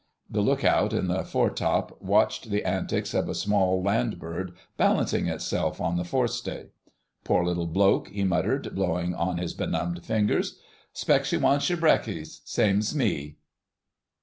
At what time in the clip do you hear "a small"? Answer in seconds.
3.29-3.83